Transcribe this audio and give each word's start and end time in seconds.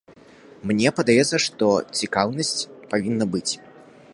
Мне 0.69 0.91
падаецца, 0.99 1.39
што 1.45 1.67
цікаўнасць 1.99 2.57
павінна 2.95 3.25
быць. 3.37 3.49